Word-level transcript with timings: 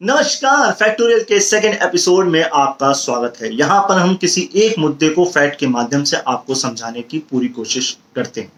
नमस्कार 0.00 0.72
फैक्टोरियल 0.72 1.22
के 1.28 1.38
second 1.40 1.74
episode 1.74 2.26
में 2.26 2.42
आपका 2.42 2.92
स्वागत 2.92 3.40
है। 3.42 3.48
यहाँ 3.54 3.80
पर 3.88 3.98
हम 3.98 4.14
किसी 4.14 4.48
एक 4.56 4.78
मुद्दे 4.78 5.08
को 5.08 5.24
फैक्ट 5.26 5.58
के 5.60 5.66
माध्यम 5.66 6.04
से 6.04 6.16
आपको 6.16 6.54
समझाने 6.54 7.02
की 7.02 7.18
पूरी 7.30 7.48
कोशिश 7.48 7.90
करते 8.16 8.40
हैं। 8.40 8.52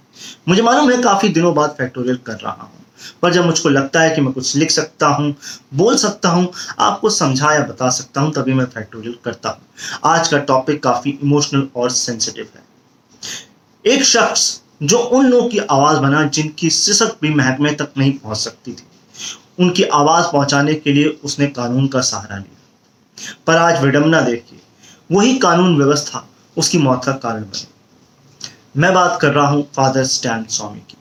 मुझे 0.48 0.62
मालूम 0.62 0.90
है 0.90 1.00
काफ़ी 1.03 1.29
दिनों 1.29 1.54
बाद 1.54 1.71
फैक्टोरियल 1.79 2.16
कर 2.16 2.32
रहा 2.34 2.53
हूँ, 2.53 2.84
पर 3.22 3.32
जब 3.32 3.46
मुझको 3.46 3.68
लगता 3.68 4.00
है 4.00 4.11
कि 4.14 4.21
मैं 4.21 4.32
कुछ 4.32 4.54
लिख 4.56 4.71
सकता 4.71 5.06
हूँ, 5.06 5.34
बोल 5.74 5.96
सकता 5.96 6.29
हूँ, 6.29 6.53
आपको 6.79 7.11
समझा 7.11 7.52
या 7.54 7.62
बता 7.62 7.91
सकता 7.91 8.20
हूँ, 8.20 8.32
तभी 8.32 8.54
मैं 8.54 8.66
फैक्टोरियल 8.66 9.16
करता 9.25 9.50
हूँ। 9.50 10.12
आज 10.12 10.29
का 10.29 10.38
टॉपिक 10.45 10.82
काफ़ी 10.82 11.18
इमोशनल 11.22 11.66
और 11.77 11.91
सेंसिटिव 11.93 12.48
है। 12.54 13.95
एक 13.95 14.04
शख्स 14.04 14.61
जो 14.82 14.98
उन 14.98 15.27
लोगों 15.27 15.48
की 15.48 15.59
आवाज़ 15.61 15.98
बना 15.98 16.22
जिनकी 16.25 16.70
सिसक 16.75 17.16
भी 17.22 17.34
महकमे 17.34 17.72
तक 17.72 17.93
नहीं 17.98 18.12
पहुँच 18.12 18.38
सकती 18.38 18.72
थी। 18.72 18.84
उनकी 19.61 19.82
आवाज़ 19.82 20.27
पहुँचाने 20.32 20.74
के 20.74 20.93
लिए 20.93 21.06
उसने 21.06 21.46
कानून 21.46 21.86
का 21.86 22.00
सहारा 22.00 22.36
लिया। 22.36 22.56
पर 23.46 23.57
आज 23.57 23.82
विडंबना 23.82 24.21
देखिए, 24.21 24.61
वही 25.12 25.39
कानून 25.39 25.76
व्यवस्था 25.76 26.29
उसकी 26.57 26.79
मौत 26.79 27.04
का 27.04 27.12
कारण 27.12 27.43
बनी। 27.43 27.66
मैं 28.76 28.94
बात 28.94 29.18
कर 29.22 29.32
रहा 29.32 29.46
हूँ 29.46 29.68
फादर 29.76 30.04
स्टैंड 30.04 30.49
स्वामी 30.49 30.79
की। 30.79 30.96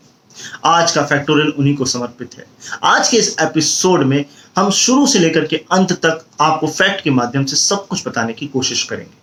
आज 0.66 0.92
का 0.92 1.04
फैक्टोरियल 1.04 1.50
उन्हीं 1.50 1.76
को 1.76 1.86
समर्पित 1.86 2.36
है। 2.38 2.46
आज 2.84 3.10
के 3.10 3.18
इस 3.18 3.36
एपिसोड 3.42 4.04
में 4.04 4.26
हम 4.58 4.70
शुरू 4.70 5.08
से 5.08 5.20
लेकर 5.20 5.46
के 5.46 5.56
अंत 5.72 5.92
तक 5.92 6.26
आपको 6.42 6.68
फैक्ट 6.68 7.04
के 7.04 7.10
माध्यम 7.10 7.46
से 7.46 7.56
सब 7.56 7.88
कुछ 7.88 8.08
बताने 8.08 8.34
की 8.34 8.48
कोशिश 8.48 8.84
करेंगे। 8.84 9.20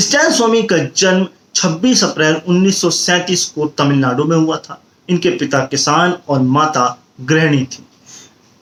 स्टैन 0.00 0.32
स्वामी 0.32 0.62
का 0.62 0.76
जन्म 0.96 1.28
26 1.54 2.04
अप्रैल 2.04 2.36
1937 2.48 3.44
को 3.44 3.66
तमिलनाडु 3.66 4.24
में 4.24 4.36
हुआ 4.36 4.56
था। 4.56 4.82
इनके 5.08 5.30
पिता 5.30 5.60
किसान 5.60 6.18
और 6.28 6.40
माता 6.40 7.02
गृहिणी 7.20 7.64
थी। 7.64 7.86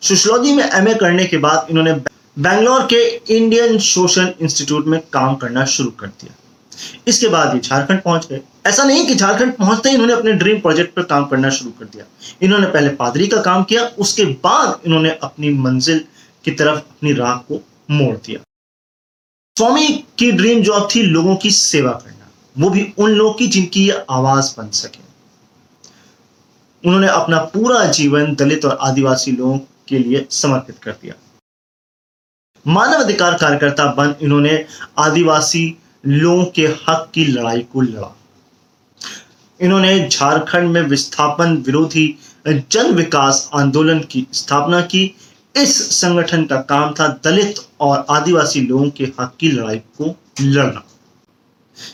सोशलॉजी 0.05 0.53
में 0.53 0.65
एमए 0.65 0.95
करने 0.95 1.25
के 1.25 1.37
बाद 1.37 1.67
इन्होंने 1.71 1.93
बैंगलोर 2.39 2.83
के 2.83 3.03
इंडियन 3.37 3.79
सोशल 3.79 4.35
इंस्टीट्यूट 4.41 4.87
में 4.87 5.01
काम 5.13 5.35
करना 5.35 5.65
शुरू 5.65 5.91
कर 5.91 6.07
दिया। 6.07 6.35
इसके 7.07 7.29
बाद 7.29 7.55
ये 7.55 7.61
झारखंड 7.61 8.03
पहुँच 8.03 8.27
गए। 8.27 8.41
ऐसा 8.67 8.85
नहीं 8.85 9.07
कि 9.07 9.15
झारखंड 9.15 9.57
पहुँचते 9.57 9.89
ही 9.89 9.95
इन्होंने 9.95 10.15
अपने 10.15 10.33
ड्रीम 10.33 10.61
प्रोजेक्ट 10.61 10.95
पर 10.95 11.03
काम 11.03 11.25
करना 11.25 11.51
शुरू 11.51 11.71
कर 11.71 11.85
दिया। 11.85 12.05
इन्होंने 12.43 12.67
पहले 12.67 12.89
पादरी 12.89 13.27
का 13.27 13.41
काम 13.41 13.65
किया, 13.65 13.85
उसके 13.85 14.25
बाद 14.25 14.81
इन्होंने 14.87 15.11
अपनी 15.11 15.51
मंजिल 15.51 16.05
की 16.45 16.51
तरफ़ 16.51 16.79
अपनी 16.79 17.13
राह 17.13 17.35
को 17.37 17.63
मोड़ 17.91 18.17
दिया। 18.17 18.41
स्वामी 19.57 20.05
की 20.19 20.33
ड्रीम 20.33 20.63
जॉब 20.63 20.89
थी 20.95 21.03
लोगों 21.03 21.37
की 21.37 21.51
सेवा 21.51 21.93
करना। 21.93 22.33
वो 22.59 22.71
भी 22.71 22.93
उन 22.99 23.11
लोगों 23.11 23.33
की 23.35 23.47
जिनकी 23.47 23.91
आवाज़ 23.91 24.55
बन 24.59 24.71
सके। 24.71 25.03
उन्होंने 26.85 27.07
अपना 27.07 27.39
पूरा 27.39 27.85
जीवन 27.85 28.35
दलित 28.35 28.65
और 28.65 28.79
आदिवासी 28.81 29.33
लोगों 29.33 29.59
के 29.89 29.99
लिए 29.99 30.27
समर्पित 30.31 30.79
कर 30.79 30.93
दिया। 30.93 31.15
मानव 32.67 33.03
अधिकार 33.03 33.35
कार्यकर्ता 33.35 33.87
बन 33.93 34.15
इन्होंने 34.23 34.65
आदिवासी 34.99 35.67
लोगों 36.07 36.45
के 36.55 36.67
हक 36.83 37.11
की 37.15 37.25
लड़ाई 37.27 37.61
को 37.73 37.81
लड़ा। 37.81 38.15
इन्होंने 39.61 40.09
झारखंड 40.09 40.71
में 40.71 40.83
विस्थापन 40.83 41.57
विरोधी 41.57 42.07
जन 42.47 42.91
विकास 42.95 43.49
आंदोलन 43.55 44.01
की 44.11 44.27
स्थापना 44.33 44.81
की। 44.83 45.05
इस 45.55 45.77
संगठन 45.93 46.45
का 46.45 46.57
काम 46.63 46.95
था 46.95 47.09
दलित 47.25 47.61
और 47.81 48.05
आदिवासी 48.11 48.61
लोगों 48.61 48.89
के 48.91 49.05
हक 49.21 49.37
की 49.41 49.51
लड़ाई 49.51 49.79
को 49.99 50.15
लड़ना। 50.41 50.83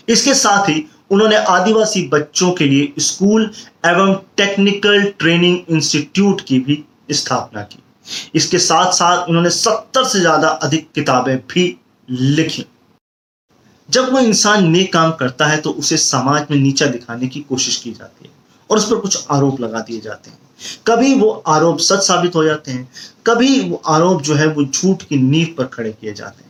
इसके 0.09 0.35
साथ 0.35 0.69
ही 0.69 0.85
उन्होंने 1.11 1.37
आदिवासी 1.37 2.07
बच्चों 2.09 2.51
के 2.53 2.65
लिए 2.65 2.93
स्कूल 2.99 3.51
एवं 3.87 4.15
टेक्निकल 4.37 5.05
ट्रेनिंग 5.19 5.59
इंस्टीट्यूट 5.71 6.41
की 6.41 6.59
भी 6.61 6.85
स्थापना 7.13 7.63
की। 7.63 7.83
इसके 8.35 8.59
साथ 8.59 8.93
साथ 8.93 9.29
उन्होंने 9.29 9.51
सत्तर 9.51 10.05
से 10.05 10.21
ज़्यादा 10.21 10.49
अधिक 10.49 10.91
किताबें 10.95 11.37
भी 11.49 11.65
लिखी। 12.09 12.65
जब 13.89 14.13
वो 14.13 14.19
इंसान 14.19 14.69
नेक 14.71 14.93
काम 14.93 15.13
करता 15.13 15.47
है 15.47 15.57
तो 15.57 15.71
उसे 15.73 15.97
समाज 15.97 16.47
में 16.51 16.59
नीचा 16.59 16.87
दिखाने 16.89 17.29
की 17.29 17.41
कोशिश 17.41 17.77
की 17.77 17.93
जाती 17.93 18.25
है 18.25 18.33
और 18.71 18.79
उस 18.79 18.91
पर 18.91 18.97
कुछ 18.97 19.27
आरोप 19.31 19.61
लगा 19.61 19.81
दिए 19.81 20.01
जाते 20.01 20.31
हैं। 20.31 20.39
कभी 20.87 21.15
वो 21.15 21.31
आरोप 21.49 21.79
सच 21.81 22.03
साबित 22.03 22.35
हो 22.35 22.45
जाते 22.45 22.73
हैं, 22.73 22.89
कभी 23.27 23.61
वो 23.61 23.83
आरोप 23.89 24.23
जो 24.23 24.35
है 24.35 24.47
वो 24.49 24.65
झूठ 24.65 25.03
की 25.03 25.17
नींव 25.19 25.55
पर 25.59 25.67
खड़े 25.67 25.93
किए 25.93 26.13
जाते 26.15 26.45
हैं। 26.45 26.49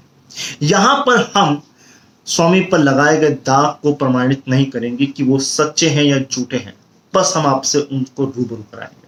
यहाँ 0.63 0.97
पर 1.07 1.31
हम 1.37 1.61
स्वामी 2.27 2.61
पर 2.63 2.79
लगाए 2.79 3.17
गए 3.19 3.31
दाग 3.47 3.77
को 3.83 3.93
प्रमाणित 3.95 4.49
नहीं 4.49 4.67
करेंगे 4.67 5.07
कि 5.07 5.23
वो 5.23 5.39
सच्चे 5.41 5.89
हैं 5.89 6.05
या 6.05 6.19
झूठे 6.21 6.57
हैं। 6.57 6.75
बस 7.15 7.33
हम 7.37 7.47
आपसे 7.47 7.79
उनको 7.83 8.25
रूबरू 8.27 8.65
कराएँगे। 8.73 9.00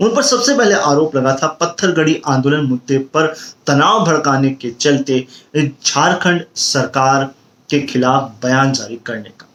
उन 0.00 0.14
पर 0.16 0.22
सबसे 0.22 0.56
पहले 0.56 0.74
आरोप 0.74 1.16
लगा 1.16 1.34
था 1.42 1.46
पत्थरगढ़ी 1.60 2.20
आंदोलन 2.26 2.66
मुद्दे 2.66 2.98
पर 3.14 3.26
तनाव 3.66 4.04
भड़काने 4.04 4.50
के 4.50 4.70
चलते 4.70 5.26
झारखंड 5.56 6.44
सरकार 6.56 7.24
के 7.68 7.80
खिलाफ 7.82 8.32
बयान 8.42 8.72
जारी 8.72 8.96
करने 9.06 9.30
का। 9.30 9.46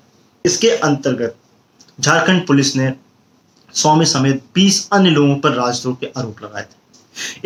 इसके 0.45 0.69
अंतर्गत 0.69 1.35
झारखंड 1.99 2.45
पुलिस 2.47 2.75
ने 2.75 2.93
स्वामी 3.73 4.05
समेत 4.05 4.41
20 4.57 4.87
अन्य 4.93 5.09
लोगों 5.09 5.35
पर 5.35 5.53
राजद्रोह 5.53 5.95
के 6.01 6.11
आरोप 6.17 6.43
लगाए 6.43 6.63
थे। 6.63 6.81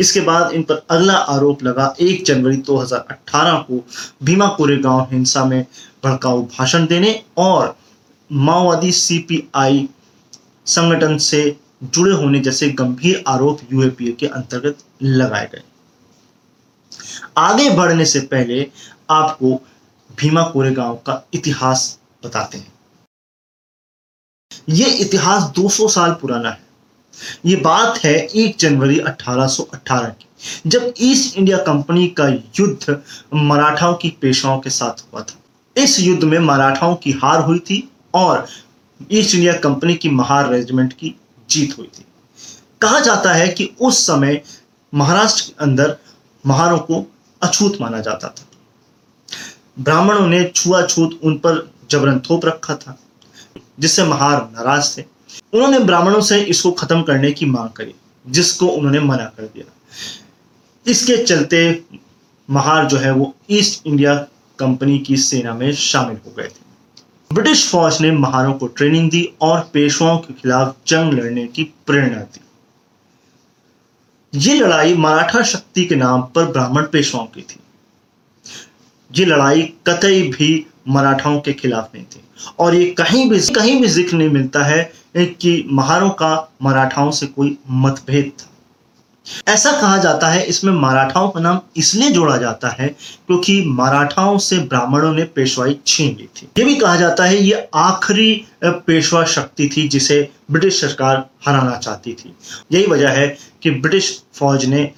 इसके 0.00 0.20
बाद 0.20 0.52
इन 0.52 0.62
पर 0.62 0.82
अगला 0.90 1.14
आरोप 1.32 1.62
लगा 1.62 1.94
1 2.00 2.24
जनवरी 2.26 2.56
2018 2.68 3.58
को 3.62 3.80
भीमा 4.24 4.46
कोरेगांव 4.48 5.00
हिंसा 5.12 5.44
में 5.44 5.64
भड़काऊ 6.04 6.42
भाषण 6.58 6.86
देने 6.86 7.20
और 7.38 7.76
माओवादी 8.30 8.92
सीपीआई 8.92 9.88
संगठन 10.66 11.16
से 11.18 11.40
जुड़े 11.82 12.12
होने 12.12 12.40
जैसे 12.40 12.68
गंभीर 12.70 13.24
आरोप 13.28 13.60
यूएपीए 13.72 14.12
के 14.12 14.26
अंतर्गत 14.26 14.78
लगाए 15.02 15.48
गए। 15.52 15.62
आगे 17.36 17.70
बढ़ने 17.70 18.04
से 18.04 18.20
पहले 18.20 18.70
आपको 19.10 19.54
भीमा 20.18 20.42
कोरेगांव 20.42 20.94
का 20.96 21.22
इतिहास 21.34 21.98
बताते 22.24 22.58
हैं। 22.58 22.72
यह 24.68 24.96
इतिहास 25.00 25.42
200 25.42 25.88
साल 25.88 26.12
पुराना 26.12 26.50
है। 26.50 26.66
ये 27.46 27.56
बात 27.56 27.98
है 27.98 28.14
1 28.36 28.58
जनवरी 28.58 28.98
1818 28.98 30.08
की, 30.08 30.26
जब 30.66 30.94
ईस्ट 31.00 31.36
इंडिया 31.36 31.58
कंपनी 31.58 32.08
का 32.08 32.28
युद्ध 32.28 33.02
मराठाओं 33.34 33.94
की 33.94 34.10
पेशाओं 34.20 34.60
के 34.60 34.70
साथ 34.70 35.04
हुआ 35.12 35.22
था। 35.22 35.82
इस 35.82 36.00
युद्ध 36.00 36.24
में 36.24 36.38
मराठाओं 36.38 36.96
की 36.96 37.12
हार 37.12 37.40
हुई 37.40 37.58
थी 37.58 37.88
और 38.14 38.46
ईस्ट 39.12 39.34
इंडिया 39.34 39.52
कंपनी 39.52 39.94
की 39.94 40.08
महार 40.08 40.50
रेजिमेंट 40.50 40.92
की 40.92 41.14
जीत 41.50 41.78
हुई 41.78 41.86
थी। 41.86 42.04
कहा 42.80 43.00
जाता 43.00 43.32
है 43.32 43.48
कि 43.48 43.70
उस 43.80 44.06
समय 44.06 44.42
महाराष्ट्र 44.94 45.42
के 45.42 45.64
अंदर 45.64 45.96
महारों 46.46 46.78
को 46.78 47.10
अछूत 47.42 47.78
माना 47.80 48.00
जाता 48.00 48.28
था। 48.28 48.46
ब्राह्मणों 49.78 50.26
ने 50.26 50.52
छुआछूत 50.54 51.20
उन 51.22 51.34
पर 51.34 51.72
जबरन 51.90 52.20
थोप 52.20 52.46
रखा 52.46 52.74
था, 52.74 52.98
जिससे 53.80 54.04
महार 54.04 54.50
नाराज़ 54.54 54.98
थे। 54.98 55.04
उन्होंने 55.52 55.78
ब्राह्मणों 55.78 56.20
से 56.20 56.40
इसको 56.40 56.72
खत्म 56.72 57.02
करने 57.02 57.30
की 57.32 57.46
मांग 57.46 57.68
करी, 57.68 57.94
जिसको 58.26 58.66
उन्होंने 58.66 59.00
मना 59.00 59.24
कर 59.24 59.42
दिया। 59.42 59.64
इसके 60.86 61.16
चलते 61.24 61.84
महार 62.50 62.86
जो 62.86 62.96
है 62.96 63.12
वो 63.12 63.34
ईस्ट 63.50 63.86
इंडिया 63.86 64.14
कंपनी 64.58 64.98
की 64.98 65.16
सेना 65.16 65.54
में 65.54 65.72
शामिल 65.72 66.18
हो 66.26 66.34
गए 66.38 66.48
थे। 66.48 66.67
ब्रिटिश 67.30 67.68
फौज 67.70 68.00
ने 68.00 68.10
महारों 68.10 68.52
को 68.52 68.66
ट्रेनिंग 68.66 69.10
दी 69.10 69.22
और 69.42 69.60
पेशवाओं 69.72 70.18
के 70.18 70.34
खिलाफ 70.34 70.76
जंग 70.86 71.12
लड़ने 71.12 71.46
की 71.46 71.64
प्रेरणा 71.86 72.20
दी। 72.20 72.40
ये 74.32 74.54
लड़ाई 74.58 74.94
मराठा 74.94 75.42
शक्ति 75.42 75.84
के 75.84 75.96
नाम 75.96 76.22
पर 76.34 76.46
ब्राह्मण 76.52 76.86
पेशवाओं 76.92 77.26
की 77.26 77.42
थी। 77.42 77.60
ये 79.10 79.24
लड़ाई 79.24 79.62
कतई 79.86 80.22
भी 80.30 80.66
मराठाओं 80.88 81.38
के 81.40 81.52
खिलाफ 81.52 81.90
नहीं 81.94 82.04
थी। 82.04 82.22
और 82.58 82.74
ये 82.74 82.84
कहीं 82.98 83.28
भी 83.30 83.40
कहीं 83.54 83.80
भी 83.80 83.88
ज़िक्र 83.88 84.16
नहीं 84.16 84.28
मिलता 84.28 84.64
है 84.64 84.82
कि 85.16 85.64
महारों 85.72 86.10
का 86.10 86.32
मराठाओं 86.62 87.10
से 87.10 87.26
कोई 87.26 87.56
मतभेद 87.70 88.32
था। 88.40 88.47
ऐसा 89.48 89.72
कहा 89.72 89.96
जाता 89.98 90.28
है, 90.28 90.42
इसमें 90.44 90.72
मराठाओं 90.72 91.28
का 91.28 91.40
नाम 91.40 91.60
इसलिए 91.76 92.10
जोड़ा 92.10 92.36
जाता 92.36 92.68
है 92.70 92.88
क्योंकि 92.88 93.60
मराठाओं 93.68 94.38
से 94.38 94.58
ब्राह्मणों 94.60 95.12
ने 95.12 95.24
पेशवाई 95.34 95.78
छीन 95.86 96.16
ली 96.16 96.28
थी। 96.36 96.48
ये 96.58 96.64
भी 96.64 96.76
कहा 96.76 96.96
जाता 96.96 97.24
है, 97.24 97.36
ये 97.36 97.68
आखिरी 97.74 98.46
पेशवा 98.64 99.24
शक्ति 99.26 99.68
थी 99.76 99.86
जिसे 99.88 100.20
ब्रिटिश 100.50 100.80
सरकार 100.80 101.28
हराना 101.46 101.76
चाहती 101.76 102.14
थी। 102.14 102.34
यही 102.72 102.86
वजह 102.86 103.10
है 103.10 103.28
कि 103.62 103.70
ब्रिटिश 103.70 104.10
फौज 104.34 104.64
ने 104.64 104.90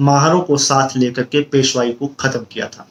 माहरों 0.00 0.40
को 0.40 0.56
साथ 0.58 0.96
लेकर 0.96 1.22
के 1.24 1.40
पेशवाई 1.42 1.92
को 1.92 2.06
खत्म 2.20 2.46
किया 2.52 2.66
था। 2.68 2.88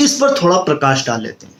इस 0.00 0.14
पर 0.14 0.34
थोड़ा 0.42 0.56
प्रकाश 0.58 1.06
डाल 1.06 1.22
लेते 1.22 1.46
हैं। 1.46 1.54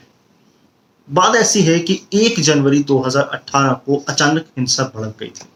बात 1.08 1.36
ऐसी 1.36 1.60
है 1.62 1.78
कि 1.80 2.00
1 2.14 2.40
जनवरी 2.40 2.82
2018 2.84 3.72
को 3.86 3.96
अचानक 4.08 4.46
हिंसा 4.58 4.84
भड़क 4.94 5.14
गई 5.20 5.28
थी। 5.28 5.46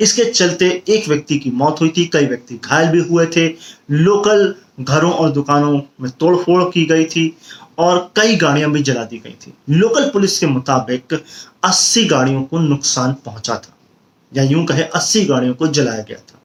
इसके 0.00 0.24
चलते 0.24 0.68
एक 0.88 1.08
व्यक्ति 1.08 1.38
की 1.38 1.50
मौत 1.52 1.80
हुई 1.80 1.88
थी, 1.88 2.04
कई 2.06 2.26
व्यक्ति 2.26 2.58
घायल 2.64 2.88
भी 2.88 3.00
हुए 3.00 3.26
थे। 3.26 3.46
लोकल 3.90 4.54
घरों 4.80 5.12
और 5.12 5.30
दुकानों 5.32 5.80
में 6.00 6.10
तोड़फोड़ 6.10 6.62
की 6.64 6.84
गई 6.86 7.04
थी 7.06 7.36
और 7.78 7.98
कई 8.16 8.36
गाड़ियाँ 8.36 8.70
भी 8.72 8.82
जला 8.82 9.04
दी 9.04 9.18
गई 9.18 9.36
थी। 9.42 9.52
लोकल 9.70 10.08
पुलिस 10.10 10.38
के 10.38 10.46
मुताबिक 10.46 11.20
80 11.64 12.04
गाड़ियों 12.04 12.42
को 12.42 12.58
नुकसान 12.60 13.12
पहुँचा 13.24 13.54
था, 13.56 13.76
या 14.32 14.42
यूँ 14.42 14.64
कहे 14.66 14.82
80 14.94 15.24
गाड़ियों 15.26 15.54
को 15.54 15.66
जलाया 15.68 16.02
गया 16.02 16.18
था। 16.20 16.40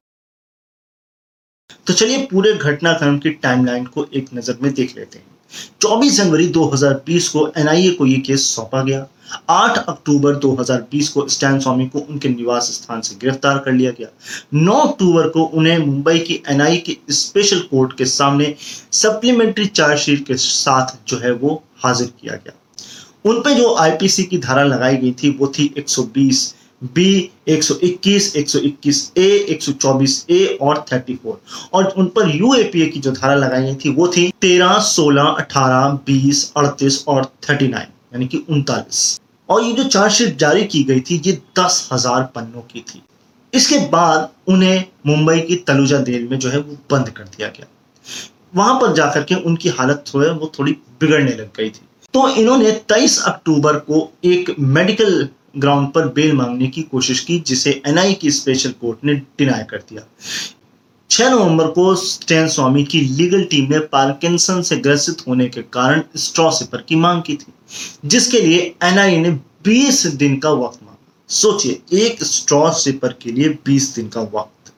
तो 1.88 1.94
चलिए 1.94 2.26
पूरे 2.26 2.54
घटनाक्रम 2.54 3.18
की 3.20 3.30
टाइमलाइन 3.32 3.86
को 3.86 4.08
एक 4.14 4.28
नज़र 4.34 4.58
में 4.62 4.74
देख 4.74 4.96
लेते 4.98 5.18
हैं। 5.20 5.26
24 5.82 6.18
जनवरी 6.18 6.48
2020 6.48 7.28
को 7.28 7.52
एनआईए 7.58 7.92
को 7.92 8.06
यह 8.06 8.24
केस 8.28 8.56
सौंपा 8.56 8.84
गया। 8.84 9.08
8 9.50 9.78
अक्टूबर 9.78 10.36
2020 10.36 11.10
को 11.10 11.28
स्टैन 11.28 11.60
स्वामी 11.60 11.88
को 11.88 12.00
उनके 12.00 12.30
निवास 12.30 12.64
स्थान 12.64 13.02
से 13.02 13.16
गिरफ़्तार 13.16 13.58
कर 13.58 13.72
लिया 13.72 13.92
गया। 13.92 14.08
9 14.54 14.74
अक्टूबर 14.74 15.28
को 15.28 15.44
उन्हें 15.44 15.78
मुंबई 15.78 16.20
की 16.20 16.44
एनआईए 16.48 16.78
की 16.78 16.98
स्पेशल 17.10 17.60
कोर्ट 17.60 17.98
के 17.98 18.06
सामने 18.06 18.56
सप्लीमेंट्री 18.92 19.66
चार्जशीट 19.66 20.28
के 20.28 20.36
साथ 20.36 20.98
जो 21.08 21.18
है 21.18 21.32
वो 21.32 21.64
हाजिर 21.78 22.08
किया 22.08 22.34
गया। 22.34 22.54
उन 23.26 23.40
पे 23.40 23.56
जो 23.56 23.76
आईपीसी 23.76 24.24
की 24.24 24.38
धारा 24.38 24.64
लगाई 24.64 24.98
गई 24.98 25.12
थी 25.12 25.30
वो 25.30 25.48
थी 25.48 25.74
120 25.78 26.56
बी 26.82 27.30
121, 27.50 28.36
121 28.36 29.12
ए 29.18 29.46
124 29.52 30.26
ए 30.30 30.58
और 30.62 30.84
34 30.90 31.38
और 31.74 31.94
उन 31.98 32.06
पर 32.08 32.30
यूएपीए 32.36 32.86
की 32.88 33.00
जो 33.00 33.12
धारा 33.12 33.34
लगाई 33.36 33.64
गई 33.64 33.76
थी 33.76 33.90
वो 33.90 34.08
थी 34.08 34.28
13, 34.42 34.80
16, 34.88 35.36
18, 35.40 35.98
20, 36.06 36.44
38 36.58 37.04
और 37.08 37.32
39 37.44 37.76
यानी 38.14 38.28
कि 38.28 38.44
उनतालीस। 38.50 39.20
और 39.50 39.64
ये 39.64 39.74
जो 39.74 39.84
चार्जशीट 39.84 40.38
जारी 40.38 40.64
की 40.64 40.84
गई 40.84 41.00
थी 41.00 41.22
ये 41.26 41.34
दस 41.60 41.88
हज़ार 41.94 42.24
पन्नों 42.36 42.62
की 42.62 42.80
थी। 42.90 43.02
इसके 43.54 43.78
बाद 43.88 44.30
उन्हें 44.48 44.84
मुंबई 45.08 45.40
की 45.40 45.56
तलुजा 45.68 46.00
जेल 46.00 46.28
में 46.28 46.38
जो 46.40 46.50
है 46.50 46.60
वो 46.60 46.78
बंद 46.92 47.10
कर 47.10 47.24
दिया 47.26 47.48
गया। 47.48 47.68
वहाँ 48.56 48.76
पर 48.82 48.94
जाकर 48.94 49.24
के 49.24 49.36
उनकी 49.36 49.70
हालत 49.70 50.04
जो 50.08 50.20
है 50.20 50.32
वो 50.32 50.52
थोड़ी 50.60 50.72
बिगड़ने 50.72 51.32
लग 51.32 51.50
गई 51.58 51.70
थी। 51.70 51.82
तो 52.14 52.28
इन्होंने 52.30 52.72
23 52.90 53.18
अक्टूबर 53.28 53.78
को 53.80 54.10
एक 54.26 54.56
मेडिकल 54.60 55.28
ग्राउंड 55.58 55.92
पर 55.94 56.08
बेल 56.08 56.34
मांगने 56.34 56.68
की 56.68 56.82
कोशिश 56.82 57.20
की, 57.20 57.40
जिसे 57.40 57.82
एनआई 57.88 58.14
की 58.14 58.32
स्पेशल 58.32 58.72
कोर्ट 58.72 59.04
ने 59.04 59.14
डिनाई 59.14 59.64
कर 59.64 59.78
दिया। 59.90 60.02
6 61.10 61.30
नवंबर 61.30 61.68
को 61.68 61.96
स्टैन 61.96 62.48
स्वामी 62.48 62.84
की 62.84 63.02
लीगल 63.02 63.44
टीम 63.44 63.70
ने 63.72 63.80
पार्किंसन 63.80 64.62
से 64.62 64.76
ग्रसित 64.78 65.28
होने 65.28 65.48
के 65.48 65.62
कारण 65.62 66.02
स्ट्रॉ 66.16 66.50
सिपर 66.52 66.82
की 66.82 66.96
मांग 66.96 67.22
की 67.24 67.36
थी, 67.36 67.54
जिसके 68.06 68.42
लिए 68.42 68.60
एनआई 68.84 69.18
ने 69.18 69.32
20 69.64 70.06
दिन 70.08 70.38
का 70.40 70.50
वक्त 70.50 70.80
मांगा। 70.84 70.98
सोचिए, 71.30 71.82
एक 71.94 72.24
स्ट्रॉ 72.24 72.70
सिपर 72.74 73.14
के 73.22 73.32
लिए 73.32 73.58
20 73.66 73.94
दिन 73.96 74.08
का 74.08 74.22
वक्त। 74.22 74.72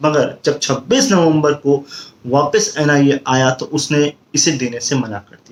मगर 0.00 0.38
जब 0.44 0.58
26 0.58 1.10
नवंबर 1.12 1.52
को 1.54 1.84
वापस 2.26 2.74
एनआईए 2.78 3.20
आया 3.26 3.50
तो 3.50 3.66
उसने 3.66 4.12
इसे 4.34 4.52
देने 4.52 4.80
से 4.80 4.96
मना 4.96 5.18
कर 5.18 5.36
दिया। 5.36 5.51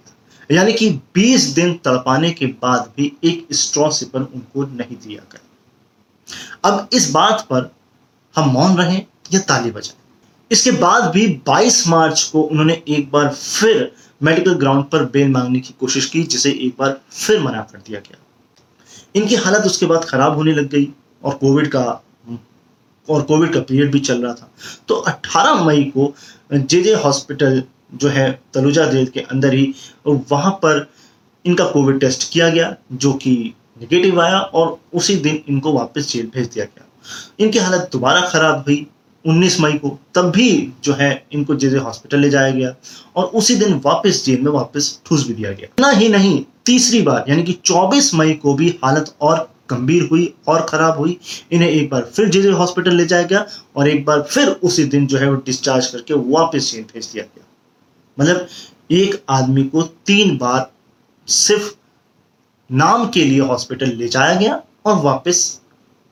यानी 0.50 0.73
कि 0.73 0.91
20 1.14 1.44
दिन 1.55 1.75
तड़पाने 1.75 2.31
के 2.31 2.47
बाद 2.47 2.93
भी 2.97 3.12
एक 3.25 3.47
स्ट्रॉ 3.52 3.91
सिपन 3.91 4.23
उनको 4.23 4.64
नहीं 4.64 4.97
दिया 4.97 5.23
गया। 5.32 6.70
अब 6.70 6.88
इस 6.93 7.11
बात 7.11 7.47
पर 7.50 7.70
हम 8.37 8.50
मौन 8.50 8.76
रहे 8.76 8.97
या 9.32 9.41
ताली 9.41 9.70
बजाएँ। 9.70 9.97
इसके 10.50 10.70
बाद 10.70 11.11
भी 11.11 11.26
22 11.49 11.88
मार्च 11.88 12.23
को 12.23 12.43
उन्होंने 12.43 12.82
एक 12.88 13.11
बार 13.11 13.29
फिर 13.35 13.93
मेडिकल 14.23 14.55
ग्राउंड 14.55 14.85
पर 14.85 15.05
बेल 15.05 15.29
मांगने 15.29 15.61
की 15.61 15.75
कोशिश 15.81 16.06
की, 16.06 16.23
जिसे 16.23 16.50
एक 16.50 16.75
बार 16.79 17.00
फिर 17.12 17.41
मना 17.41 17.61
कर 17.61 17.79
दिया 17.79 18.00
गया। 18.00 18.19
इनकी 19.14 19.35
हालत 19.35 19.67
उसके 19.67 19.87
बाद 19.87 20.05
खराब 20.05 20.35
होने 20.35 20.53
लग 20.53 20.69
गई 20.69 20.88
और 21.25 21.35
कोविड 21.35 21.69
का, 21.69 22.03
और 23.08 23.23
कोविड 23.23 23.53
का 23.53 23.61
पीरियड 23.61 23.93
भी 23.93 24.00
चल 24.00 24.23
रहा 24.23 24.35
था। 24.35 24.53
तो 24.88 24.94
18 24.94 25.64
मई 25.64 25.85
को 25.85 26.14
जे 26.53 26.82
जे 26.82 26.94
हॉस्पिटल 26.94 27.62
जो 27.94 28.08
है 28.08 28.40
तलुजा 28.54 28.87
जेल 28.87 29.06
के 29.06 29.20
अंदर 29.20 29.54
ही, 29.54 29.75
और 30.06 30.25
वहाँ 30.31 30.52
पर 30.52 30.90
इनका 31.44 31.64
कोविड 31.64 32.00
टेस्ट 32.00 32.32
किया 32.32 32.48
गया, 32.48 32.76
जो 32.92 33.12
कि 33.12 33.54
निगेटिव 33.81 34.20
आया, 34.20 34.38
और 34.38 34.81
उसी 34.94 35.16
दिन 35.16 35.42
इनको 35.48 35.72
वापस 35.72 36.12
जेल 36.12 36.26
भेज 36.26 36.46
दिया 36.46 36.64
गया। 36.64 36.87
इनकी 37.40 37.58
हालत 37.58 37.90
दोबारा 37.92 38.20
खराब 38.20 38.58
हुई 38.58 38.87
19 39.25 39.60
मई 39.60 39.72
को, 39.72 39.98
तब 40.14 40.31
भी 40.31 40.72
जो 40.84 40.94
है 40.94 41.26
इनको 41.32 41.54
जे 41.54 41.76
हॉस्पिटल 41.76 42.20
ले 42.20 42.31
जाया 42.31 42.50
गया, 42.50 42.75
और 43.16 43.25
उसी 43.25 43.56
दिन 43.56 43.81
वापस 43.84 44.25
जेल 44.25 44.40
में 44.40 44.52
वापस 44.52 45.00
ठूस 45.06 45.26
भी 45.26 45.34
दिया 45.34 45.52
गया। 45.52 45.69
ना 45.81 45.90
ही 45.90 46.08
नहीं, 46.08 46.44
तीसरी 46.66 47.02
बार, 47.02 47.25
यानी 47.28 47.43
कि 47.43 47.52
24 47.52 48.14
मई 48.14 48.32
को 48.32 48.54
भी 48.54 48.78
हालत 48.84 49.14
और 49.20 49.50
गंभीर 49.70 50.08
हुई 50.10 50.34
और 50.48 50.66
खराब 50.69 50.98
हुई। 50.98 51.19
इन्हें 51.52 51.69
एक 51.70 51.90
बार 51.90 52.02
फिर 52.02 52.28
जे 52.28 52.50
हॉस्पिटल 52.50 52.94
ले 52.94 53.06
जाया 53.06 53.22
गया, 53.22 53.46
और 53.76 53.88
एक 53.88 54.04
बार 54.04 54.22
फिर 54.22 54.48
उसी 54.48 54.84
दिन 54.84 55.06
जो 55.06 55.19
है 55.19 55.31
वो 55.31 55.36
डिस्चार्ज 55.36 55.86
करके 55.86 56.14
वापस 56.14 56.72
जेल 56.72 56.82
भेज 56.82 57.06
दिया 57.06 57.25
गया। 57.25 57.44
मतलब 58.20 58.46
एक 58.90 59.25
आदमी 59.28 59.64
को 59.64 59.82
तीन 59.82 60.38
बार 60.38 60.72
सिर्फ़ 61.26 61.75
नाम 62.72 63.08
के 63.08 63.25
लिए 63.25 63.40
हॉस्पिटल 63.40 63.87
ले 63.87 64.08
जाया 64.08 64.34
गया 64.34 64.62
और 64.84 64.96
वापस 64.96 65.61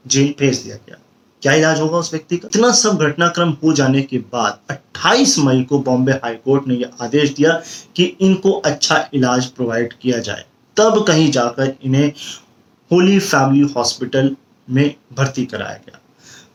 जेल 0.07 0.35
भेज 0.39 0.59
दिया 0.59 0.77
गया। 0.77 0.97
क्या 1.43 1.53
इलाज 1.53 1.81
होगा 1.81 1.99
उस 1.99 2.13
व्यक्ति 2.13 2.37
का? 2.37 2.49
इतना 2.55 2.71
सब 2.73 2.97
घटनाक्रम 2.97 3.51
हो 3.51 3.73
जाने 3.73 4.03
के 4.03 4.19
बाद 4.19 4.59
28 4.71 5.39
मई 5.39 5.63
को 5.63 5.79
बॉम्बे 5.79 6.13
हाई 6.13 6.35
कोर्ट 6.35 6.67
ने 6.67 6.75
यह 6.75 6.91
आदेश 7.01 7.35
दिया 7.35 7.63
कि 7.97 8.05
इनको 8.05 8.53
अच्छा 8.53 9.09
इलाज 9.15 9.47
प्रोवाइड 9.47 9.93
किया 9.93 10.19
जाए। 10.19 10.45
तब 10.77 11.05
कहीं 11.07 11.31
जाकर 11.31 11.75
इन्हें 11.83 12.13
होली 12.93 13.19
फैमिली 13.19 13.73
हॉस्पिटल 13.77 14.37
में 14.71 14.95
भर्ती 15.13 15.47
कराया 15.47 15.75
गया। 15.75 16.01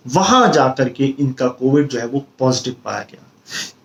वहाँ 0.08 0.52
जाकर 0.52 0.90
के 0.90 1.06
इनका 1.06 1.48
कोविड 1.48 1.88
जो 1.88 2.00
है 2.00 2.08
वो 2.08 2.26
पॉजिटिव 2.40 2.76
पाया 2.86 3.00
गया। 3.00 3.26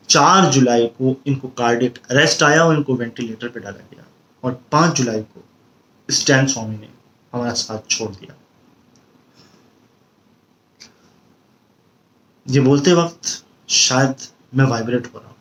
चार 0.08 0.50
जुलाई 0.50 0.86
को 0.98 1.14
इनको 1.26 1.48
कार्डिक 1.48 1.98
अरेस्ट 2.10 2.42
आया 2.42 2.64
और 2.64 2.76
इनको 2.76 2.94
वेंटिलेटर 2.94 3.48
पे 3.48 3.60
डाला 3.60 3.86
गया 3.92 4.04
और 4.42 4.52
पाँच 4.72 4.96
जुलाई 4.96 5.22
को 5.22 5.44
स्टैन 6.08 6.46
स्वामी 6.46 6.76
ने 6.76 6.88
हमारा 7.32 7.52
साथ 7.52 7.90
छोड़ 7.90 8.10
दिया। 8.10 8.34
ये 12.46 12.60
बोलते 12.60 12.92
वक्त 12.92 13.44
शायद 13.68 14.14
मैं 14.54 14.64
वाइब्रेट 14.64 15.06
हो 15.06 15.18
रहा 15.18 15.28
हूँ। 15.28 15.36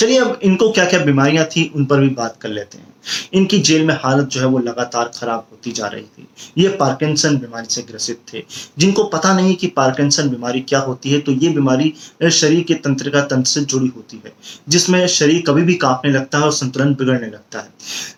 चलिए 0.00 0.18
अब 0.18 0.38
इनको 0.42 0.70
क्या 0.72 0.84
क्या 0.84 0.98
बीमारियाँ 1.00 1.44
थी, 1.46 1.64
उन 1.76 1.84
पर 1.84 2.00
भी 2.00 2.08
बात 2.10 2.36
कर 2.40 2.48
लेते 2.48 2.78
हैं। 2.78 2.86
इनकी 3.34 3.58
जेल 3.58 3.84
में 3.86 3.94
हालत 3.94 4.28
जो 4.28 4.40
है 4.40 4.46
वो 4.46 4.58
लगातार 4.58 5.10
खराब 5.14 5.46
होती 5.50 5.72
जा 5.72 5.86
रही 5.86 6.02
थी। 6.02 6.26
ये 6.58 6.68
पार्किंसन 6.76 7.36
बीमारी 7.38 7.66
से 7.70 7.82
ग्रसित 7.82 8.20
थे। 8.32 8.42
जिनको 8.78 9.04
पता 9.06 9.34
नहीं 9.34 9.54
कि 9.54 9.66
पार्किंसन 9.76 10.28
बीमारी 10.28 10.60
क्या 10.62 10.78
होती 10.80 11.10
है 11.10 11.18
तो 11.20 11.32
ये 11.34 11.48
बीमारी 11.50 11.92
शरीर 12.30 12.62
के 12.64 12.74
तंत्रिका 12.76 13.20
तंत्र 13.22 13.50
से 13.50 13.60
जुड़ी 13.62 13.92
होती 13.96 14.22
है, 14.24 14.32
जिसमें 14.68 15.06
शरीर 15.08 15.42
कभी 15.46 15.62
भी 15.62 15.74
कांपने 15.76 16.12
लगता 16.12 16.38
है 16.38 16.44
और 16.44 16.52
संतुलन 16.52 16.94
बिगड़ने 16.94 17.26
लगता 17.26 17.58
है। 17.58 17.68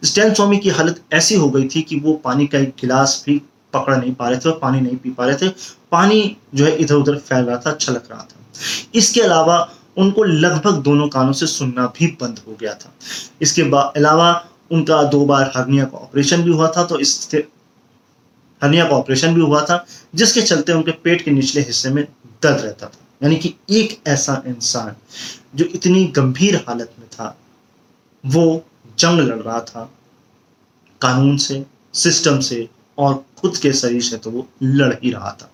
स्टैन 0.04 0.34
स्वामी 0.34 0.58
की 0.58 0.68
हालत 0.70 1.02
ऐसी 1.12 1.34
हो 1.34 1.50
गई 1.50 1.68
थी 1.68 1.82
कि 1.82 2.00
वो 2.00 2.14
पानी 2.24 2.46
का 2.46 2.58
एक 2.58 2.74
गिलास 2.80 3.22
भी 3.26 3.40
पकड़ 3.72 3.96
नहीं 3.96 4.14
पा 4.14 4.28
रहे 4.28 4.38
थे 4.38 4.48
और 4.50 4.58
पानी 4.62 4.80
नहीं 4.80 4.96
पी 4.96 5.10
पा 5.10 5.26
रहे 5.26 5.36
थे। 5.36 5.48
पानी 5.92 6.36
जो 6.54 6.64
है 6.64 6.76
इधर 6.76 6.94
उधर 6.94 7.16
फैल 7.18 7.44
रहा 7.44 7.56
था, 7.56 7.74
छलक 7.74 8.04
रहा 8.10 8.22
था। 8.22 8.40
इसके 8.94 9.20
अलावा 9.20 9.68
उनको 9.96 10.24
लगभग 10.24 10.82
दोनों 10.82 11.08
कानों 11.08 11.32
से 11.32 11.46
सुनना 11.46 11.86
भी 11.98 12.06
बंद 12.20 12.40
हो 12.46 12.56
गया 12.60 12.74
था। 12.74 12.92
इसके 13.42 13.62
अलावा 13.62 14.32
उनका 14.70 15.02
दो 15.04 15.24
बार 15.26 15.52
हर्निया 15.56 15.84
का 15.84 15.98
ऑपरेशन 15.98 16.42
भी 16.42 16.50
हुआ 16.50 16.70
था 16.76 16.84
तो 16.84 16.98
इस 16.98 17.34
हर्निया 18.62 18.84
का 18.88 18.96
ऑपरेशन 18.96 19.34
भी 19.34 19.40
हुआ 19.40 19.64
था, 19.64 19.84
जिसके 20.14 20.42
चलते 20.42 20.72
उनके 20.72 20.90
पेट 21.04 21.22
के 21.22 21.30
निचले 21.30 21.62
हिस्से 21.62 21.90
में 21.90 22.04
दर्द 22.42 22.60
रहता 22.60 22.86
था। 22.86 22.98
यानी 23.22 23.36
कि 23.36 23.54
एक 23.70 23.98
ऐसा 24.08 24.42
इंसान 24.46 24.94
जो 25.54 25.64
इतनी 25.64 26.04
गंभीर 26.16 26.56
हालत 26.68 26.92
में 26.98 27.08
था, 27.08 27.36
वो 28.24 28.64
जंग 28.98 29.20
लड़ 29.20 29.38
रहा 29.38 29.60
था 29.60 29.90
कानून 31.00 31.36
से, 31.36 31.64
सिस्टम 31.94 32.40
से 32.40 32.68
और 32.98 33.14
खुद 33.38 33.56
के 33.56 33.72
शरीर 33.72 34.02
से 34.02 34.16
तो 34.16 34.30
वो 34.30 34.46
लड़ 34.62 34.92
ही 34.94 35.10
रहा 35.10 35.30
था। 35.32 35.50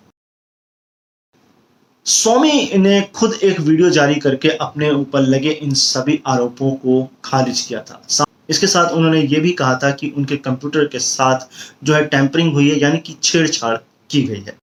स्वामी 2.09 2.77
ने 2.77 3.01
खुद 3.15 3.33
एक 3.43 3.59
वीडियो 3.59 3.89
जारी 3.89 4.15
करके 4.15 4.49
अपने 4.57 4.89
ऊपर 4.91 5.21
लगे 5.23 5.49
इन 5.51 5.73
सभी 5.73 6.19
आरोपों 6.27 6.71
को 6.75 7.03
खारिज 7.25 7.59
किया 7.61 7.81
था। 7.81 8.25
इसके 8.49 8.67
साथ 8.67 8.91
उन्होंने 8.91 9.21
ये 9.23 9.39
भी 9.39 9.51
कहा 9.51 9.75
था 9.83 9.91
कि 9.91 10.09
उनके 10.17 10.37
कंप्यूटर 10.37 10.85
के 10.87 10.99
साथ 10.99 11.45
जो 11.83 11.93
है 11.93 12.05
टैंपरिंग 12.05 12.53
हुई 12.53 12.69
है, 12.69 12.79
यानी 12.79 12.97
कि 12.99 13.15
छेड़छाड़ 13.23 13.75
की 14.09 14.21
गई 14.21 14.41
है। 14.41 14.55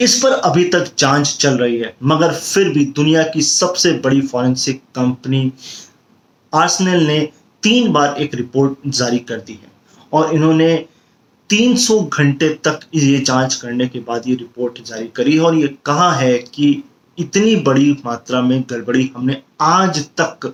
इस 0.00 0.18
पर 0.22 0.32
अभी 0.40 0.64
तक 0.68 0.90
जाँच 0.98 1.36
चल 1.36 1.58
रही 1.58 1.78
है, 1.78 1.94
मगर 2.04 2.32
फिर 2.32 2.68
भी 2.68 2.84
दुनिया 2.92 3.22
की 3.28 3.42
सबसे 3.42 3.92
बड़ी 3.98 4.20
फॉरेंसिक 4.22 4.82
कंपनी 4.94 5.50
आर्सनल 6.52 7.06
ने 7.06 7.20
तीन 7.62 7.92
बार 7.92 8.16
एक 8.18 8.34
रिपोर्ट 8.34 8.88
जारी 8.92 9.18
कर 9.20 9.40
दी 9.40 9.52
है 9.54 9.72
और 10.12 10.34
इन्होंने 10.34 10.74
300 11.50 11.98
घंटे 12.08 12.48
तक 12.64 12.80
ये 12.94 13.18
जाँच 13.20 13.54
करने 13.54 13.86
के 13.88 13.98
बाद 14.00 14.28
ये 14.28 14.34
रिपोर्ट 14.34 14.82
जारी 14.84 15.06
करी 15.16 15.34
है 15.34 15.40
और 15.40 15.54
ये 15.54 15.68
कहा 15.86 16.10
है 16.12 16.36
कि 16.54 16.82
इतनी 17.18 17.54
बड़ी 17.66 17.90
मात्रा 18.04 18.40
में 18.42 18.62
गड़बड़ी 18.70 19.10
हमने 19.16 19.36
आज 19.60 20.04
तक 20.20 20.52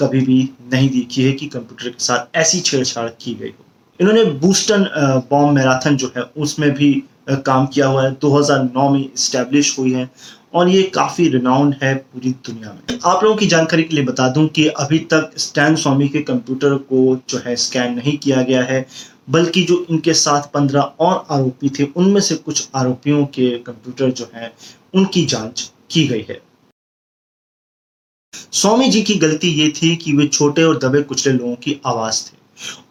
कभी 0.00 0.20
भी 0.20 0.38
नहीं 0.72 0.88
देखी 0.90 1.22
है 1.24 1.32
कि 1.32 1.46
कंप्यूटर 1.46 1.88
के 1.88 2.04
साथ 2.04 2.36
ऐसी 2.36 2.60
छेड़छाड़ 2.60 3.08
की 3.10 3.34
गई 3.34 3.48
हो। 3.48 3.64
इन्होंने 4.00 4.24
बूस्टन 4.40 4.84
बॉम्ब 5.30 5.54
मैराथन 5.54 5.96
जो 5.96 6.12
है 6.16 6.22
उसमें 6.36 6.70
भी 6.74 6.92
काम 7.30 7.66
किया 7.66 7.86
हुआ 7.86 8.02
है। 8.04 8.12
2009 8.14 8.88
में 8.90 9.00
इस्टेब्लिश 9.00 9.78
हुई 9.78 9.92
है 9.92 10.08
और 10.54 10.68
ये 10.68 10.82
काफ़ी 10.94 11.28
रिनाउंड 11.28 11.74
है 11.82 11.94
पूरी 11.94 12.30
दुनिया 12.46 12.72
में। 12.72 12.98
आप 13.04 13.24
लोगों 13.24 13.36
की 13.36 13.46
जानकारी 13.46 13.82
के 13.82 13.94
लिए 13.94 14.04
बता 14.04 14.28
दूँ 14.28 14.46
कि 14.48 14.66
अभी 14.66 14.98
तक 15.12 15.30
स्टैन 15.38 15.76
स्वामी 15.76 16.08
के 16.08 16.20
कंप्यूटर 16.22 16.74
को 16.90 17.18
जो 17.28 17.38
है 17.46 17.56
स्कैन 17.56 17.94
नहीं 17.94 18.16
किया 18.18 18.42
गया 18.42 18.62
है। 18.62 18.86
बल्कि 19.30 19.62
जो 19.62 19.86
इनके 19.90 20.14
साथ 20.14 20.42
पंद्रह 20.54 20.80
और 20.80 21.26
आरोपी 21.30 21.68
थे, 21.68 21.84
उनमें 21.84 22.20
से 22.20 22.34
कुछ 22.34 22.68
आरोपियों 22.74 23.24
के 23.26 23.58
कंप्यूटर 23.58 24.10
जो 24.10 24.30
है, 24.34 24.52
उनकी 24.94 25.24
जाँच 25.26 25.72
की 25.90 26.06
गई 26.06 26.26
है। 26.30 26.40
स्वामी 28.52 28.88
जी 28.88 29.02
की 29.02 29.14
गलती 29.14 29.48
ये 29.48 29.68
थी 29.70 29.96
कि 29.96 30.12
वे 30.12 30.26
छोटे 30.26 30.62
और 30.64 30.78
दबे 30.78 31.02
कुचले 31.02 31.32
लोगों 31.32 31.54
की 31.54 31.80
आवाज़ 31.86 32.22
थे। 32.26 32.36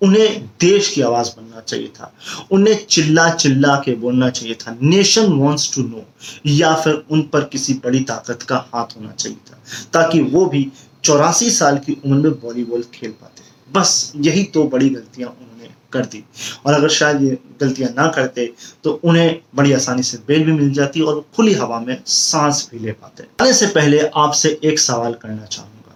उन्हें 0.02 0.46
देश 0.60 0.90
की 0.90 1.02
आवाज़ 1.02 1.30
बनना 1.38 1.62
चाहिए 1.62 1.88
था। 1.88 2.14
उन्हें 2.52 2.86
चिल्ला 2.86 3.30
चिल्ला 3.30 3.76
के 3.76 3.96
बोलना 3.96 4.30
चाहिए 4.30 4.56
था। 4.56 4.78
नेशन 4.82 5.34
वॉन्ट्स 5.34 5.74
टू 5.76 5.84
नो 5.84 6.04
या 6.48 6.74
फिर 6.76 6.94
उन 7.12 7.22
पर 7.22 7.44
किसी 7.44 7.74
बड़ी 7.74 8.00
ताकत 8.04 8.44
का 8.44 8.58
हाथ 8.74 8.96
होना 8.98 9.12
चाहिए 9.12 9.38
था, 9.52 9.60
ताकि 9.94 10.22
वो 10.22 10.46
भी 10.46 10.66
चौरासी 11.04 11.50
साल 11.52 11.78
की 11.78 11.98
उम्र 12.06 12.18
में 12.18 12.38
वॉलीबॉल 12.44 12.84
खेल 12.94 13.12
पाते। 13.12 13.44
बस 13.68 14.12
यही 14.18 14.44
तो 14.44 14.64
बड़ी 14.66 14.90
गलतियाँ 14.90 15.30
उन्होंने 15.30 15.70
कर 15.94 16.06
दी। 16.06 16.24
और 16.66 16.74
अगर 16.74 16.90
शायद 16.90 17.22
ये 17.24 17.38
गलतियाँ 17.62 17.90
ना 17.92 18.08
करते 18.12 18.52
तो 18.84 18.92
उन्हें 19.04 19.42
बड़ी 19.56 19.74
आसानी 19.74 20.04
से 20.04 20.18
बेल 20.28 20.44
भी 20.46 20.52
मिल 20.52 20.72
जाती 20.74 21.02
और 21.02 21.24
खुली 21.36 21.54
हवा 21.54 21.80
में 21.80 22.02
सांस 22.06 22.68
भी 22.72 22.80
ले 22.80 22.92
पाते। 22.94 23.28
आने 23.42 23.54
से 23.54 23.68
पहले 23.68 24.00
आपसे 24.18 24.60
एक 24.64 24.80
सवाल 24.80 25.14
करना 25.14 25.46
चाहूँगा। 25.46 25.96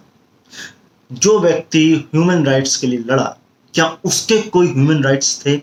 जो 1.10 1.38
व्यक्ति 1.40 1.84
ह्यूमन 2.14 2.44
राइट्स 2.46 2.76
के 2.76 2.86
लिए 2.86 2.98
लड़ा, 3.00 3.36
क्या 3.74 3.86
उसके 4.04 4.40
कोई 4.42 4.66
ह्यूमन 4.68 5.02
राइट्स 5.04 5.44
थे? 5.46 5.60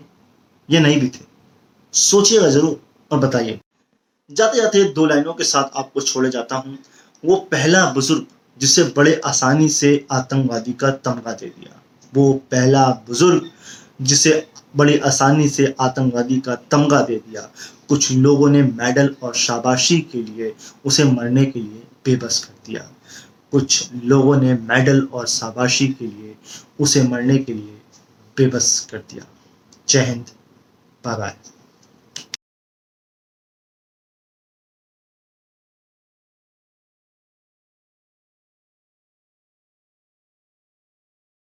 या 0.68 0.80
नहीं 0.80 1.00
भी 1.00 1.08
थे। 1.08 1.24
सोचिएगा 1.94 2.48
ज़रूर 2.48 2.80
और 3.10 3.18
बताइए। 3.18 3.58
जाते 4.30 4.56
जाते 4.56 4.84
दो 4.92 5.06
लाइनों 5.06 5.32
के 5.34 5.44
साथ 5.44 5.76
आपको 5.76 6.00
छोड़े 6.00 6.30
जाता 6.30 6.56
हूँ। 6.56 6.78
वो 7.24 7.36
पहला 7.52 7.84
बुज़ुर्ग 7.92 8.26
जिसे 8.58 8.82
बड़े 8.96 9.20
आसानी 9.24 9.68
से 9.68 10.06
आतंकवादी 10.12 10.72
का 10.72 10.90
तमगा 10.90 11.32
दे 11.32 11.46
दिया। 11.46 11.79
वो 12.14 12.32
पहला 12.32 12.88
बुज़ुर्ग 12.88 13.50
जिसे 14.02 14.46
बड़ी 14.76 14.98
आसानी 14.98 15.48
से 15.48 15.74
आतंकवादी 15.80 16.40
का 16.40 16.54
तमगा 16.54 17.00
दे 17.00 17.16
दिया। 17.16 17.50
कुछ 17.88 18.12
लोगों 18.12 18.50
ने 18.50 18.62
मेडल 18.62 19.16
और 19.22 19.34
शाबाशी 19.34 19.98
के 20.00 20.22
लिए 20.22 20.54
उसे 20.84 21.04
मरने 21.04 21.44
के 21.44 21.60
लिए 21.60 21.82
बेबस 22.04 22.44
कर 22.44 22.54
दिया। 22.66 22.90
कुछ 23.52 23.90
लोगों 24.04 24.36
ने 24.36 24.54
मेडल 24.54 25.08
और 25.12 25.26
शाबाशी 25.26 25.88
के 25.88 26.06
लिए 26.06 26.34
उसे 26.80 27.02
मरने 27.02 27.38
के 27.38 27.54
लिए 27.54 27.78
बेबस 28.36 28.88
कर 28.90 28.98
दिया। 28.98 29.24
जय 29.88 30.00
हिंद, 30.00 30.24
बाय 31.04 31.16
बाय। 31.16 31.34